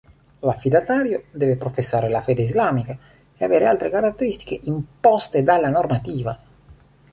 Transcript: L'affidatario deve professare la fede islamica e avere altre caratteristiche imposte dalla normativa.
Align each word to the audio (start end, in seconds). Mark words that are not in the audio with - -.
L'affidatario 0.39 1.25
deve 1.31 1.57
professare 1.57 2.09
la 2.09 2.21
fede 2.21 2.41
islamica 2.41 2.97
e 3.37 3.45
avere 3.45 3.67
altre 3.67 3.91
caratteristiche 3.91 4.59
imposte 4.63 5.43
dalla 5.43 5.69
normativa. 5.69 6.39